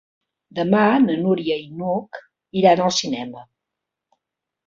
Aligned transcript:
Demà 0.59 0.85
na 1.01 1.17
Núria 1.25 1.57
i 1.65 1.67
n'Hug 1.81 2.17
iran 2.61 2.83
al 2.87 2.97
cinema. 3.01 3.43